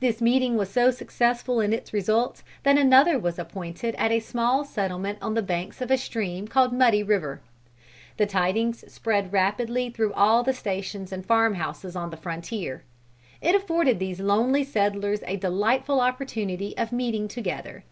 [0.00, 4.64] This meeting was so successful in its results that another was appointed at a small
[4.64, 7.40] settlement on the banks of a stream called Muddy river.
[8.16, 12.82] The tidings spread rapidly through all the stations and farm houses on the frontier.
[13.40, 17.84] It afforded these lonely settlers a delightful opportunity of meeting together.